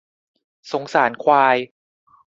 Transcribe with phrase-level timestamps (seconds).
[0.71, 1.57] สงสารควาย